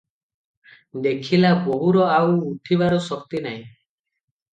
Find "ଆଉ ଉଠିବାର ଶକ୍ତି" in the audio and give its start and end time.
2.13-3.43